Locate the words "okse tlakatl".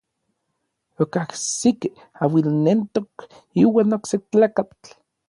3.99-4.89